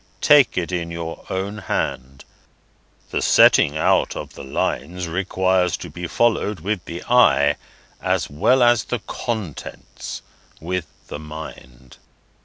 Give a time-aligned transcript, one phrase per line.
[0.21, 2.25] Take it in your own hand.
[3.11, 7.55] The setting out of the lines requires to be followed with the eye,
[8.01, 10.23] as well as the contents
[10.59, 11.97] with the mind."